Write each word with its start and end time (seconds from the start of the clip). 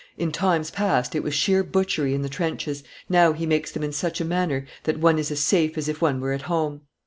"In 0.17 0.31
times 0.31 0.71
past 0.71 1.13
it 1.13 1.21
was 1.21 1.35
sheer 1.35 1.63
butchery 1.63 2.15
in 2.15 2.23
the 2.23 2.27
trenches, 2.27 2.83
now 3.07 3.33
he 3.33 3.45
makes 3.45 3.71
them 3.71 3.83
in 3.83 3.91
such 3.91 4.19
a 4.19 4.25
manner 4.25 4.65
that 4.85 4.97
one 4.97 5.19
is 5.19 5.29
as 5.29 5.41
safe 5.41 5.77
as 5.77 5.87
if 5.87 6.01
one 6.01 6.19
were 6.19 6.33
at 6.33 6.41
home." 6.49 6.81